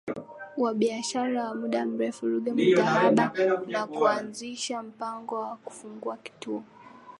wa 0.57 0.73
biashara 0.73 1.43
wa 1.49 1.55
muda 1.55 1.85
mrefu 1.85 2.27
Ruge 2.27 2.53
Mutahaba 2.53 3.31
na 3.67 3.87
kuanzisha 3.87 4.83
mpango 4.83 5.39
wa 5.41 5.55
kufungua 5.57 6.17
kituo 6.17 6.63